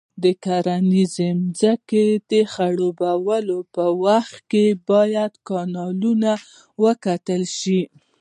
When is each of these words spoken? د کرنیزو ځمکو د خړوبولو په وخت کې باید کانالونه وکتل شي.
د 0.23 0.25
کرنیزو 0.43 1.29
ځمکو 1.59 2.03
د 2.31 2.31
خړوبولو 2.53 3.57
په 3.75 3.85
وخت 4.05 4.35
کې 4.51 4.65
باید 4.89 5.33
کانالونه 5.49 6.31
وکتل 6.85 7.43
شي. 7.59 7.81